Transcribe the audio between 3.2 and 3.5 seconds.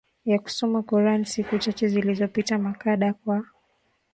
wa